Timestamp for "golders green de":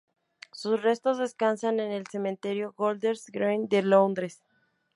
2.75-3.83